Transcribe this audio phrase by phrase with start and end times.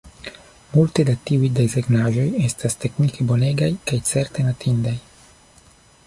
[0.75, 4.95] Multe da tiuj desegnaĵoj estas teknike bonegaj kaj certe notindaj.